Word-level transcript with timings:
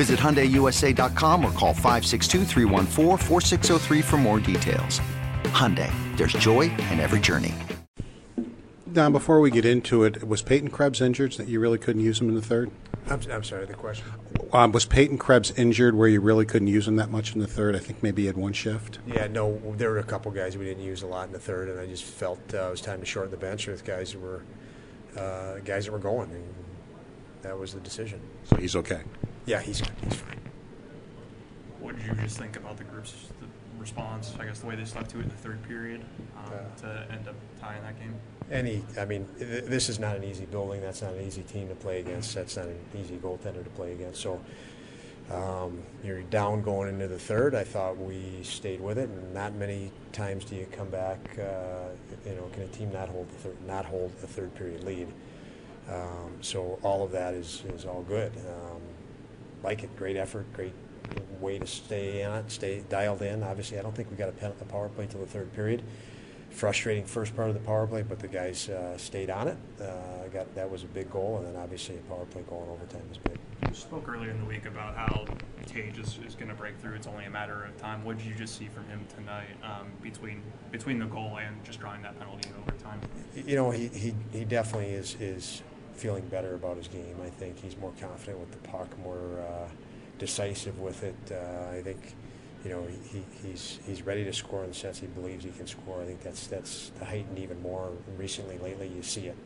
Visit 0.00 0.18
HyundaiUSA.com 0.18 1.44
or 1.44 1.52
call 1.52 1.74
562 1.74 2.46
for 4.02 4.16
more 4.16 4.40
details. 4.40 4.98
Hyundai, 5.52 5.92
there's 6.16 6.32
joy 6.32 6.70
in 6.90 7.00
every 7.00 7.20
journey. 7.20 7.54
Don, 8.90 9.12
before 9.12 9.40
we 9.40 9.50
get 9.50 9.66
into 9.66 10.04
it, 10.04 10.26
was 10.26 10.40
Peyton 10.40 10.70
Krebs 10.70 11.02
injured 11.02 11.32
that 11.32 11.48
you 11.48 11.60
really 11.60 11.76
couldn't 11.76 12.00
use 12.00 12.18
him 12.18 12.30
in 12.30 12.34
the 12.34 12.40
third? 12.40 12.70
I'm, 13.10 13.20
I'm 13.30 13.44
sorry, 13.44 13.66
the 13.66 13.74
question? 13.74 14.06
Um, 14.54 14.72
was 14.72 14.86
Peyton 14.86 15.18
Krebs 15.18 15.50
injured 15.50 15.94
where 15.94 16.08
you 16.08 16.22
really 16.22 16.46
couldn't 16.46 16.68
use 16.68 16.88
him 16.88 16.96
that 16.96 17.10
much 17.10 17.34
in 17.34 17.40
the 17.42 17.46
third? 17.46 17.76
I 17.76 17.78
think 17.78 18.02
maybe 18.02 18.22
he 18.22 18.26
had 18.26 18.38
one 18.38 18.54
shift. 18.54 19.00
Yeah, 19.06 19.26
no, 19.26 19.60
there 19.76 19.90
were 19.90 19.98
a 19.98 20.02
couple 20.02 20.30
guys 20.30 20.56
we 20.56 20.64
didn't 20.64 20.82
use 20.82 21.02
a 21.02 21.06
lot 21.06 21.26
in 21.26 21.32
the 21.32 21.38
third, 21.38 21.68
and 21.68 21.78
I 21.78 21.84
just 21.84 22.04
felt 22.04 22.40
uh, 22.54 22.68
it 22.68 22.70
was 22.70 22.80
time 22.80 23.00
to 23.00 23.06
shorten 23.06 23.32
the 23.32 23.36
bench 23.36 23.66
with 23.66 23.84
guys 23.84 24.14
that 24.14 24.18
were 24.18 24.44
uh, 25.18 25.58
guys 25.58 25.84
that 25.84 25.92
were 25.92 25.98
going, 25.98 26.30
and 26.30 26.54
that 27.42 27.58
was 27.58 27.74
the 27.74 27.80
decision. 27.80 28.22
So 28.44 28.56
he's 28.56 28.74
okay. 28.76 29.02
Yeah, 29.50 29.60
he's 29.60 29.80
good. 29.80 29.90
He's 30.04 30.14
fine. 30.14 30.38
What 31.80 31.96
did 31.96 32.06
you 32.06 32.14
just 32.22 32.38
think 32.38 32.54
about 32.56 32.76
the 32.76 32.84
group's 32.84 33.12
the 33.40 33.48
response? 33.80 34.32
I 34.38 34.44
guess 34.44 34.60
the 34.60 34.68
way 34.68 34.76
they 34.76 34.84
stuck 34.84 35.08
to 35.08 35.18
it 35.18 35.22
in 35.22 35.28
the 35.28 35.34
third 35.34 35.60
period 35.66 36.04
um, 36.38 36.52
to 36.82 37.06
end 37.10 37.26
up 37.26 37.34
tying 37.60 37.82
that 37.82 37.98
game. 37.98 38.14
Any, 38.48 38.84
I 38.96 39.06
mean, 39.06 39.26
th- 39.40 39.64
this 39.64 39.88
is 39.88 39.98
not 39.98 40.14
an 40.14 40.22
easy 40.22 40.44
building. 40.44 40.80
That's 40.80 41.02
not 41.02 41.14
an 41.14 41.26
easy 41.26 41.42
team 41.42 41.68
to 41.68 41.74
play 41.74 41.98
against. 41.98 42.32
That's 42.32 42.56
not 42.56 42.66
an 42.66 42.78
easy 42.96 43.16
goaltender 43.16 43.64
to 43.64 43.70
play 43.70 43.90
against. 43.90 44.20
So 44.20 44.40
um, 45.32 45.82
you're 46.04 46.22
down 46.22 46.62
going 46.62 46.88
into 46.88 47.08
the 47.08 47.18
third. 47.18 47.56
I 47.56 47.64
thought 47.64 47.98
we 47.98 48.44
stayed 48.44 48.80
with 48.80 48.98
it, 48.98 49.08
and 49.08 49.34
not 49.34 49.52
many 49.54 49.90
times 50.12 50.44
do 50.44 50.54
you 50.54 50.66
come 50.70 50.90
back. 50.90 51.18
Uh, 51.36 51.88
you 52.24 52.36
know, 52.36 52.48
can 52.52 52.62
a 52.62 52.68
team 52.68 52.92
not 52.92 53.08
hold 53.08 53.28
the 53.30 53.48
third, 53.48 53.66
not 53.66 53.84
hold 53.84 54.16
the 54.20 54.28
third 54.28 54.54
period 54.54 54.84
lead? 54.84 55.08
Um, 55.90 56.38
so 56.40 56.78
all 56.84 57.02
of 57.02 57.10
that 57.10 57.34
is 57.34 57.64
is 57.74 57.84
all 57.84 58.02
good. 58.02 58.30
Um, 58.36 58.80
like 59.62 59.82
it, 59.82 59.94
great 59.96 60.16
effort, 60.16 60.52
great 60.52 60.72
way 61.40 61.58
to 61.58 61.66
stay 61.66 62.24
on 62.24 62.38
it, 62.38 62.50
stay 62.50 62.82
dialed 62.88 63.22
in. 63.22 63.42
Obviously, 63.42 63.78
I 63.78 63.82
don't 63.82 63.94
think 63.94 64.10
we 64.10 64.16
got 64.16 64.28
a, 64.28 64.32
pen, 64.32 64.52
a 64.60 64.64
power 64.64 64.88
play 64.88 65.06
till 65.06 65.20
the 65.20 65.26
third 65.26 65.52
period. 65.52 65.82
Frustrating 66.50 67.04
first 67.04 67.36
part 67.36 67.48
of 67.48 67.54
the 67.54 67.60
power 67.60 67.86
play, 67.86 68.02
but 68.02 68.18
the 68.18 68.28
guys 68.28 68.68
uh, 68.68 68.96
stayed 68.98 69.30
on 69.30 69.48
it. 69.48 69.56
Uh, 69.80 70.10
got 70.32 70.52
that 70.54 70.70
was 70.70 70.82
a 70.82 70.86
big 70.86 71.10
goal, 71.10 71.38
and 71.38 71.46
then 71.46 71.60
obviously 71.60 71.96
a 71.96 72.00
power 72.12 72.24
play 72.26 72.42
goal 72.48 72.64
in 72.64 72.70
overtime 72.70 73.08
was 73.08 73.18
big. 73.18 73.38
You 73.68 73.74
spoke 73.74 74.08
earlier 74.08 74.30
in 74.30 74.40
the 74.40 74.46
week 74.46 74.66
about 74.66 74.96
how 74.96 75.26
Tage 75.66 75.98
is, 75.98 76.18
is 76.26 76.34
going 76.34 76.48
to 76.48 76.54
break 76.54 76.78
through. 76.78 76.94
It's 76.94 77.06
only 77.06 77.26
a 77.26 77.30
matter 77.30 77.64
of 77.64 77.76
time. 77.76 78.04
What 78.04 78.18
did 78.18 78.26
you 78.26 78.34
just 78.34 78.58
see 78.58 78.68
from 78.68 78.84
him 78.86 79.06
tonight 79.14 79.56
um, 79.62 79.88
between 80.02 80.42
between 80.70 80.98
the 80.98 81.06
goal 81.06 81.38
and 81.38 81.62
just 81.64 81.80
drawing 81.80 82.02
that 82.02 82.18
penalty 82.18 82.48
in 82.48 82.56
overtime? 82.62 83.00
You 83.34 83.56
know, 83.56 83.70
he, 83.70 83.88
he, 83.88 84.14
he 84.32 84.44
definitely 84.44 84.90
is 84.90 85.16
is 85.20 85.62
feeling 86.00 86.26
better 86.28 86.54
about 86.54 86.76
his 86.76 86.88
game. 86.88 87.16
I 87.22 87.30
think 87.40 87.60
he's 87.64 87.76
more 87.76 87.92
confident 88.00 88.38
with 88.38 88.52
the 88.52 88.68
puck, 88.68 88.88
more 88.98 89.40
uh, 89.40 89.68
decisive 90.18 90.80
with 90.80 91.02
it. 91.04 91.20
Uh, 91.30 91.76
I 91.76 91.82
think, 91.82 92.14
you 92.64 92.70
know, 92.70 92.82
he, 93.12 93.22
he's 93.42 93.78
he's 93.86 94.02
ready 94.02 94.24
to 94.24 94.32
score 94.32 94.62
in 94.64 94.70
the 94.70 94.74
sense 94.74 94.98
he 94.98 95.06
believes 95.08 95.44
he 95.44 95.50
can 95.50 95.66
score. 95.66 96.00
I 96.02 96.06
think 96.06 96.22
that's 96.22 96.46
that's 96.46 96.92
heightened 97.04 97.38
even 97.38 97.60
more 97.62 97.90
recently. 98.18 98.56
Lately, 98.58 98.88
you 98.88 99.02
see 99.02 99.26
it 99.32 99.36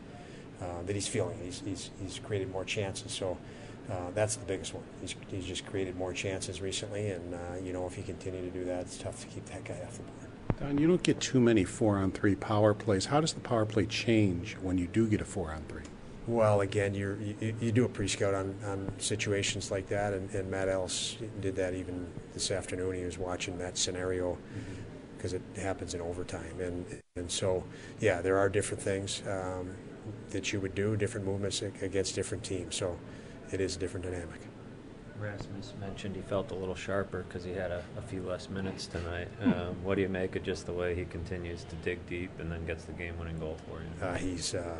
uh, 0.62 0.82
that 0.86 0.94
he's 0.94 1.08
feeling. 1.08 1.38
He's, 1.42 1.60
he's 1.64 1.90
he's 2.00 2.18
created 2.18 2.50
more 2.50 2.64
chances. 2.64 3.12
So. 3.12 3.36
Uh, 3.84 4.10
that's 4.14 4.36
the 4.36 4.46
biggest 4.46 4.72
one. 4.72 4.82
He's, 5.02 5.14
he's 5.28 5.44
just 5.44 5.66
created 5.66 5.94
more 5.94 6.14
chances 6.14 6.62
recently, 6.62 7.10
and 7.10 7.34
uh, 7.34 7.38
you 7.62 7.74
know 7.74 7.86
if 7.86 7.94
he 7.94 8.02
continue 8.02 8.40
to 8.40 8.50
do 8.50 8.64
that, 8.64 8.80
it's 8.86 8.96
tough 8.96 9.20
to 9.20 9.26
keep 9.26 9.44
that 9.52 9.62
guy 9.62 9.78
off 9.86 9.98
the 9.98 10.04
board. 10.04 10.30
Don, 10.58 10.78
you 10.78 10.86
don't 10.86 11.02
get 11.02 11.20
too 11.20 11.38
many 11.38 11.64
four 11.64 11.98
on 11.98 12.10
three 12.10 12.34
power 12.34 12.72
plays. 12.72 13.04
How 13.04 13.20
does 13.20 13.34
the 13.34 13.40
power 13.40 13.66
play 13.66 13.84
change 13.84 14.56
when 14.62 14.78
you 14.78 14.86
do 14.86 15.06
get 15.06 15.20
a 15.20 15.24
four 15.26 15.52
on 15.52 15.64
three? 15.68 15.82
Well, 16.26 16.62
again, 16.62 16.94
you're, 16.94 17.20
you 17.20 17.54
you 17.60 17.70
do 17.70 17.84
a 17.84 17.88
pre-scout 17.88 18.34
on, 18.34 18.54
on 18.64 18.90
situations 18.98 19.70
like 19.70 19.88
that, 19.88 20.14
and, 20.14 20.30
and 20.30 20.50
Matt 20.50 20.68
Ellis 20.68 21.18
did 21.40 21.54
that 21.56 21.74
even 21.74 22.06
this 22.32 22.50
afternoon. 22.50 22.94
He 22.94 23.04
was 23.04 23.18
watching 23.18 23.58
that 23.58 23.76
scenario 23.76 24.38
because 25.16 25.34
it 25.34 25.42
happens 25.56 25.92
in 25.92 26.00
overtime, 26.00 26.60
and 26.60 26.86
and 27.16 27.30
so 27.30 27.64
yeah, 28.00 28.22
there 28.22 28.38
are 28.38 28.48
different 28.48 28.82
things 28.82 29.22
um, 29.28 29.74
that 30.30 30.50
you 30.50 30.60
would 30.60 30.74
do, 30.74 30.96
different 30.96 31.26
movements 31.26 31.60
against 31.60 32.14
different 32.14 32.42
teams. 32.42 32.74
So 32.74 32.98
it 33.52 33.60
is 33.60 33.76
a 33.76 33.78
different 33.78 34.06
dynamic. 34.06 34.40
Rasmus 35.18 35.74
mentioned 35.78 36.16
he 36.16 36.22
felt 36.22 36.50
a 36.50 36.54
little 36.54 36.74
sharper 36.74 37.24
because 37.28 37.44
he 37.44 37.52
had 37.52 37.70
a, 37.70 37.84
a, 37.96 38.02
few 38.02 38.22
less 38.22 38.50
minutes 38.50 38.86
tonight. 38.86 39.28
Um, 39.44 39.76
what 39.84 39.94
do 39.94 40.02
you 40.02 40.08
make 40.08 40.36
of 40.36 40.42
just 40.42 40.66
the 40.66 40.72
way 40.72 40.94
he 40.94 41.04
continues 41.04 41.64
to 41.64 41.76
dig 41.76 42.04
deep 42.06 42.30
and 42.40 42.50
then 42.50 42.64
gets 42.66 42.84
the 42.84 42.92
game-winning 42.92 43.38
goal 43.38 43.56
for 43.68 43.80
you? 43.80 44.06
Uh, 44.06 44.14
he's, 44.14 44.54
uh, 44.54 44.76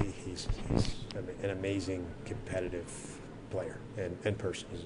he, 0.00 0.30
he's, 0.30 0.48
he's 0.72 0.94
an 1.42 1.50
amazing 1.50 2.06
competitive 2.24 3.18
player 3.50 3.78
and, 3.96 4.16
and 4.24 4.38
person. 4.38 4.68
He's, 4.70 4.84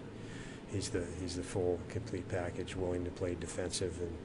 he's 0.71 0.89
the 0.91 1.05
he's 1.21 1.37
the 1.37 1.43
full 1.43 1.79
complete 1.89 2.29
package, 2.29 2.77
willing 2.77 3.05
to 3.05 3.11
play 3.11 3.37
defensive, 3.39 3.99
and 4.01 4.17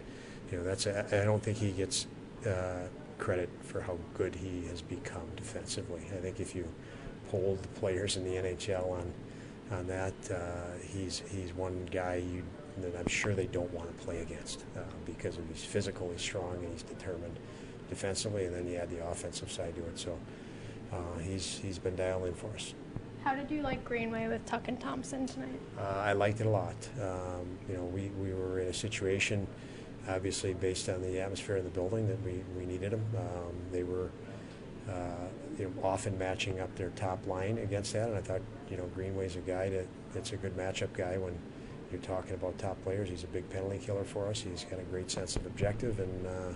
you 0.51 0.57
know 0.57 0.63
that's 0.63 0.85
a, 0.85 1.05
I 1.21 1.25
don't 1.25 1.43
think 1.43 1.57
he 1.57 1.71
gets 1.71 2.07
uh, 2.45 2.87
credit 3.17 3.49
for 3.61 3.81
how 3.81 3.97
good 4.13 4.35
he 4.35 4.65
has 4.67 4.81
become 4.81 5.27
defensively. 5.35 6.01
I 6.13 6.17
think 6.17 6.39
if 6.39 6.55
you 6.55 6.67
polled 7.29 7.61
the 7.61 7.67
players 7.69 8.17
in 8.17 8.23
the 8.23 8.35
NHL 8.35 8.89
on 8.91 9.13
on 9.71 9.87
that. 9.87 10.13
Uh, 10.31 10.77
he's 10.81 11.21
he's 11.29 11.53
one 11.53 11.87
guy 11.91 12.15
you, 12.15 12.43
that 12.77 12.95
I'm 12.97 13.07
sure 13.07 13.33
they 13.33 13.47
don't 13.47 13.71
want 13.73 13.95
to 13.95 14.03
play 14.05 14.21
against 14.21 14.63
uh, 14.75 14.81
because 15.05 15.37
he's 15.51 15.63
physically 15.63 16.17
strong 16.17 16.55
and 16.55 16.71
he's 16.71 16.83
determined 16.83 17.37
defensively, 17.89 18.45
and 18.45 18.55
then 18.55 18.67
you 18.67 18.77
add 18.77 18.89
the 18.89 19.05
offensive 19.07 19.51
side 19.51 19.75
to 19.75 19.81
it. 19.83 19.97
So 19.97 20.17
uh, 20.91 21.19
he's 21.19 21.59
he's 21.59 21.79
been 21.79 21.95
dialing 21.95 22.33
for 22.33 22.49
us. 22.55 22.73
How 23.23 23.35
did 23.35 23.51
you 23.51 23.61
like 23.61 23.83
Greenway 23.83 24.29
with 24.29 24.45
Tuch 24.45 24.63
and 24.67 24.79
Thompson 24.79 25.25
tonight? 25.25 25.59
Uh, 25.77 25.81
I 25.81 26.13
liked 26.13 26.39
it 26.39 26.47
a 26.47 26.49
lot. 26.49 26.75
Um, 27.01 27.57
you 27.67 27.75
know, 27.75 27.83
we, 27.83 28.07
we 28.21 28.33
were 28.33 28.59
in 28.61 28.69
a 28.69 28.73
situation, 28.73 29.45
obviously 30.07 30.53
based 30.53 30.87
on 30.87 31.01
the 31.01 31.19
atmosphere 31.19 31.57
in 31.57 31.65
the 31.65 31.69
building, 31.69 32.07
that 32.07 32.21
we, 32.23 32.41
we 32.57 32.65
needed 32.65 32.93
them. 32.93 33.03
Um, 33.17 33.53
they 33.69 33.83
were 33.83 34.11
uh, 34.89 35.27
you 35.57 35.65
know, 35.65 35.73
often 35.83 36.17
matching 36.17 36.61
up 36.61 36.73
their 36.77 36.91
top 36.91 37.27
line 37.27 37.57
against 37.57 37.91
that. 37.93 38.07
And 38.07 38.17
I 38.17 38.21
thought, 38.21 38.41
you 38.69 38.77
know, 38.77 38.85
Greenway's 38.95 39.35
a 39.35 39.39
guy 39.39 39.69
that, 39.71 39.87
that's 40.13 40.31
a 40.31 40.37
good 40.37 40.55
matchup 40.55 40.93
guy 40.93 41.17
when 41.17 41.37
you're 41.91 41.99
talking 42.01 42.33
about 42.33 42.57
top 42.57 42.81
players. 42.83 43.09
He's 43.09 43.25
a 43.25 43.27
big 43.27 43.49
penalty 43.49 43.79
killer 43.79 44.05
for 44.05 44.27
us. 44.27 44.39
He's 44.39 44.63
got 44.63 44.79
a 44.79 44.83
great 44.83 45.11
sense 45.11 45.35
of 45.35 45.45
objective, 45.45 45.99
and 45.99 46.27
uh, 46.27 46.53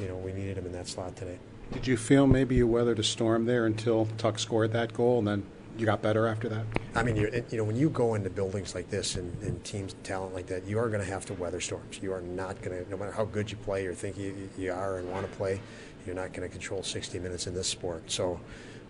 you 0.00 0.08
know, 0.08 0.16
we 0.16 0.32
needed 0.32 0.58
him 0.58 0.66
in 0.66 0.72
that 0.72 0.86
slot 0.86 1.16
today. 1.16 1.38
Did 1.72 1.86
you 1.86 1.96
feel 1.96 2.26
maybe 2.26 2.54
you 2.54 2.66
weathered 2.66 2.98
a 2.98 3.04
storm 3.04 3.44
there 3.44 3.66
until 3.66 4.06
Tuch 4.18 4.38
scored 4.38 4.72
that 4.72 4.92
goal, 4.92 5.18
and 5.18 5.26
then 5.26 5.46
you 5.76 5.84
got 5.84 6.00
better 6.00 6.26
after 6.26 6.48
that? 6.48 6.64
I 6.94 7.02
mean, 7.02 7.16
you 7.16 7.42
know, 7.52 7.64
when 7.64 7.76
you 7.76 7.90
go 7.90 8.14
into 8.14 8.30
buildings 8.30 8.74
like 8.74 8.88
this 8.88 9.16
and, 9.16 9.42
and 9.42 9.62
teams 9.64 9.94
talent 10.02 10.32
like 10.32 10.46
that, 10.46 10.64
you 10.64 10.78
are 10.78 10.88
going 10.88 11.04
to 11.04 11.10
have 11.10 11.26
to 11.26 11.34
weather 11.34 11.60
storms. 11.60 11.98
You 12.00 12.12
are 12.12 12.22
not 12.22 12.62
going 12.62 12.84
to, 12.84 12.90
no 12.90 12.96
matter 12.96 13.12
how 13.12 13.24
good 13.24 13.50
you 13.50 13.56
play 13.58 13.86
or 13.86 13.94
think 13.94 14.16
you, 14.16 14.48
you 14.56 14.72
are 14.72 14.98
and 14.98 15.10
want 15.10 15.30
to 15.30 15.36
play, 15.36 15.60
you're 16.06 16.14
not 16.14 16.32
going 16.32 16.48
to 16.48 16.52
control 16.52 16.82
60 16.82 17.18
minutes 17.18 17.46
in 17.46 17.54
this 17.54 17.66
sport. 17.66 18.10
So 18.10 18.40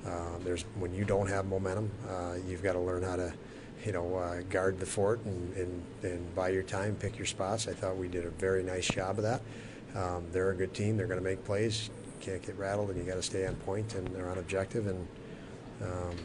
uh, 0.06 0.38
there's 0.44 0.62
when 0.78 0.94
you 0.94 1.04
don't 1.04 1.28
have 1.28 1.46
momentum, 1.46 1.90
uh, 2.08 2.34
you've 2.46 2.62
got 2.62 2.74
to 2.74 2.80
learn 2.80 3.02
how 3.02 3.16
to, 3.16 3.32
you 3.84 3.92
know, 3.92 4.16
uh, 4.16 4.42
guard 4.42 4.78
the 4.78 4.86
fort 4.86 5.24
and, 5.24 5.56
and, 5.56 5.82
and 6.02 6.34
buy 6.34 6.50
your 6.50 6.62
time, 6.62 6.94
pick 6.94 7.16
your 7.16 7.26
spots. 7.26 7.66
I 7.66 7.72
thought 7.72 7.96
we 7.96 8.06
did 8.06 8.26
a 8.26 8.30
very 8.30 8.62
nice 8.62 8.86
job 8.86 9.18
of 9.18 9.24
that. 9.24 9.40
Um, 9.96 10.26
they're 10.30 10.50
a 10.50 10.54
good 10.54 10.74
team. 10.74 10.96
They're 10.96 11.06
going 11.06 11.18
to 11.18 11.24
make 11.24 11.42
plays. 11.44 11.90
Can't 12.20 12.42
get 12.42 12.58
rattled, 12.58 12.90
and 12.90 12.98
you 12.98 13.04
got 13.04 13.16
to 13.16 13.22
stay 13.22 13.46
on 13.46 13.54
point, 13.56 13.94
and 13.94 14.06
they're 14.08 14.30
on 14.30 14.38
objective. 14.38 14.86
And 14.86 15.06
um, 15.82 16.16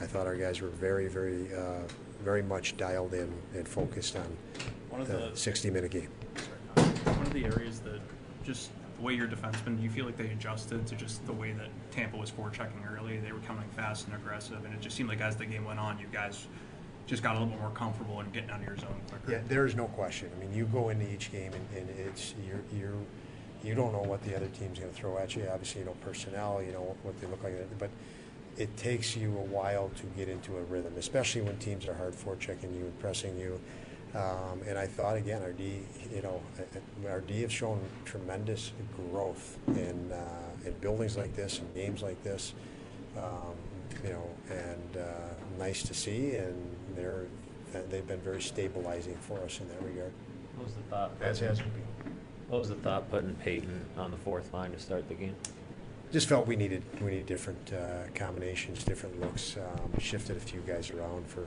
I 0.00 0.06
thought 0.06 0.26
our 0.26 0.36
guys 0.36 0.60
were 0.60 0.68
very, 0.68 1.08
very, 1.08 1.52
uh, 1.54 1.82
very 2.22 2.42
much 2.42 2.76
dialed 2.76 3.14
in 3.14 3.32
and 3.54 3.66
focused 3.66 4.16
on 4.16 4.36
One 4.90 5.00
of 5.00 5.08
the 5.08 5.30
the 5.30 5.36
60 5.36 5.70
minute 5.70 5.90
game. 5.90 6.08
One 6.74 7.26
of 7.26 7.32
the 7.32 7.44
areas 7.44 7.80
that 7.80 8.00
just 8.44 8.70
the 8.96 9.02
way 9.02 9.14
your 9.14 9.26
defensemen, 9.26 9.76
do 9.76 9.82
you 9.82 9.90
feel 9.90 10.04
like 10.04 10.16
they 10.16 10.28
adjusted 10.28 10.86
to 10.86 10.94
just 10.94 11.24
the 11.26 11.32
way 11.32 11.52
that 11.52 11.68
Tampa 11.90 12.16
was 12.16 12.30
forechecking 12.30 12.96
early? 12.96 13.18
They 13.18 13.32
were 13.32 13.40
coming 13.40 13.68
fast 13.76 14.06
and 14.06 14.14
aggressive, 14.16 14.64
and 14.64 14.72
it 14.72 14.80
just 14.80 14.96
seemed 14.96 15.08
like 15.08 15.20
as 15.20 15.36
the 15.36 15.46
game 15.46 15.64
went 15.64 15.80
on, 15.80 15.98
you 15.98 16.06
guys 16.12 16.46
just 17.06 17.22
got 17.22 17.32
a 17.32 17.38
little 17.38 17.48
bit 17.48 17.60
more 17.60 17.70
comfortable 17.70 18.20
and 18.20 18.32
getting 18.32 18.50
out 18.50 18.60
of 18.60 18.66
your 18.66 18.76
zone 18.76 19.00
quicker. 19.08 19.32
Yeah, 19.32 19.40
there's 19.48 19.74
no 19.74 19.86
question. 19.86 20.30
I 20.36 20.40
mean, 20.40 20.52
you 20.52 20.66
go 20.66 20.90
into 20.90 21.12
each 21.12 21.32
game 21.32 21.52
and, 21.52 21.88
and 21.88 21.98
it's 21.98 22.34
you're 22.46 22.62
you're 22.78 22.98
you 23.64 23.74
don't 23.74 23.92
know 23.92 24.02
what 24.02 24.22
the 24.24 24.34
other 24.36 24.48
team's 24.48 24.78
going 24.78 24.92
to 24.92 24.96
throw 24.96 25.18
at 25.18 25.36
you. 25.36 25.46
Obviously, 25.52 25.80
you 25.80 25.86
know 25.86 25.96
personnel, 26.04 26.62
you 26.62 26.72
know 26.72 26.96
what 27.02 27.20
they 27.20 27.26
look 27.26 27.42
like, 27.42 27.54
but 27.78 27.90
it 28.58 28.76
takes 28.76 29.16
you 29.16 29.30
a 29.30 29.42
while 29.42 29.90
to 29.96 30.06
get 30.16 30.28
into 30.28 30.56
a 30.56 30.62
rhythm, 30.62 30.92
especially 30.98 31.40
when 31.40 31.56
teams 31.58 31.86
are 31.86 31.94
hard 31.94 32.14
forechecking 32.14 32.74
you 32.74 32.84
and 32.84 32.98
pressing 32.98 33.38
you. 33.38 33.60
Um, 34.14 34.60
and 34.66 34.78
I 34.78 34.86
thought 34.86 35.16
again, 35.16 35.42
our 35.42 35.52
D, 35.52 35.80
you 36.14 36.20
know, 36.20 36.42
uh, 36.58 37.08
our 37.08 37.20
D 37.20 37.40
have 37.42 37.52
shown 37.52 37.80
tremendous 38.04 38.72
growth 39.10 39.56
in 39.68 40.12
uh, 40.12 40.66
in 40.66 40.72
buildings 40.74 41.16
like 41.16 41.34
this 41.34 41.60
and 41.60 41.74
games 41.74 42.02
like 42.02 42.22
this. 42.22 42.52
Um, 43.16 43.54
you 44.04 44.10
know, 44.10 44.28
and 44.50 44.96
uh, 44.96 45.08
nice 45.58 45.82
to 45.84 45.94
see, 45.94 46.34
and 46.36 46.76
they're 46.94 47.24
they've 47.88 48.06
been 48.06 48.20
very 48.20 48.42
stabilizing 48.42 49.16
for 49.16 49.38
us 49.40 49.60
in 49.60 49.68
that 49.68 49.82
regard. 49.82 50.12
What 50.56 50.66
was 50.66 50.74
the 50.74 50.82
thought? 50.82 51.12
As 51.22 51.38
has 51.40 51.58
been. 51.58 51.70
What 52.52 52.58
was 52.58 52.68
the 52.68 52.74
thought 52.74 53.10
putting 53.10 53.34
Peyton 53.36 53.86
on 53.96 54.10
the 54.10 54.18
fourth 54.18 54.52
line 54.52 54.72
to 54.72 54.78
start 54.78 55.08
the 55.08 55.14
game? 55.14 55.34
Just 56.12 56.28
felt 56.28 56.46
we 56.46 56.54
needed 56.54 56.82
we 57.00 57.12
needed 57.12 57.24
different 57.24 57.72
uh, 57.72 58.10
combinations, 58.14 58.84
different 58.84 59.18
looks. 59.18 59.56
Um, 59.56 59.98
shifted 59.98 60.36
a 60.36 60.40
few 60.40 60.60
guys 60.60 60.90
around 60.90 61.26
for 61.26 61.46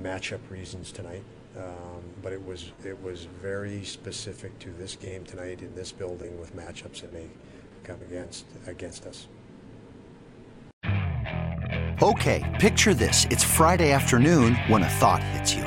matchup 0.00 0.40
reasons 0.48 0.90
tonight, 0.90 1.22
um, 1.58 2.02
but 2.22 2.32
it 2.32 2.42
was 2.46 2.72
it 2.82 2.98
was 3.02 3.26
very 3.42 3.84
specific 3.84 4.58
to 4.60 4.70
this 4.70 4.96
game 4.96 5.22
tonight 5.24 5.60
in 5.60 5.74
this 5.74 5.92
building 5.92 6.40
with 6.40 6.56
matchups 6.56 7.02
that 7.02 7.12
may 7.12 7.28
come 7.84 8.00
against 8.00 8.46
against 8.66 9.04
us. 9.04 9.26
Okay, 12.00 12.56
picture 12.58 12.94
this. 12.94 13.26
It's 13.30 13.44
Friday 13.44 13.92
afternoon 13.92 14.54
when 14.68 14.82
a 14.82 14.88
thought 14.88 15.22
hits 15.22 15.54
you. 15.54 15.66